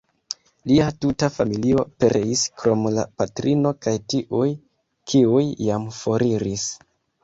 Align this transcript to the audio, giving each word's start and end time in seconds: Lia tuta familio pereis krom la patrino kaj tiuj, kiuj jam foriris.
Lia 0.69 0.87
tuta 1.05 1.29
familio 1.35 1.83
pereis 2.03 2.43
krom 2.63 2.89
la 2.97 3.05
patrino 3.21 3.77
kaj 3.87 3.97
tiuj, 4.15 4.51
kiuj 5.15 5.49
jam 5.71 5.91
foriris. 6.05 6.71